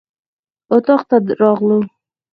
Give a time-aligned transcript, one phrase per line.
[0.73, 1.79] اطاق ته راغلو.